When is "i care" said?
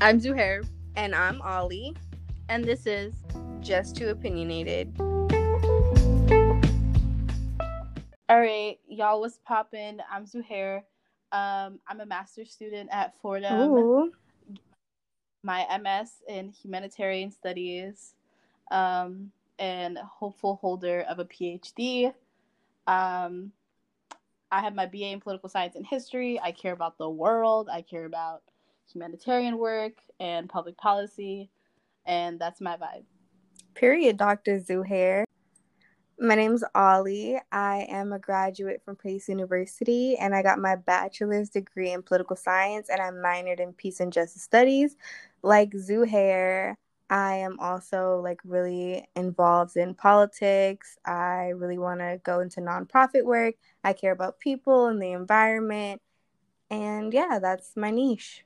26.42-26.72, 27.70-28.06, 53.82-54.12